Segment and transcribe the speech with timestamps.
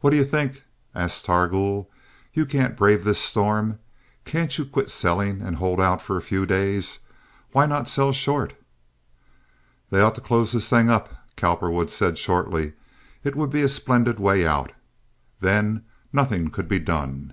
[0.00, 0.64] "What do you think?"
[0.94, 1.88] asked Targool.
[2.34, 3.78] "You can't brave this storm.
[4.26, 6.98] Can't you quit selling and hold out for a few days?
[7.52, 8.52] Why not sell short?"
[9.88, 12.74] "They ought to close this thing up," Cowperwood said, shortly.
[13.24, 14.72] "It would be a splendid way out.
[15.40, 17.32] Then nothing could be done."